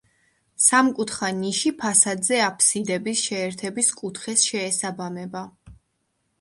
[0.67, 5.49] სამკუთხა ნიში ფასადზე აფსიდების შეერთების კუთხეს შეესაბამება.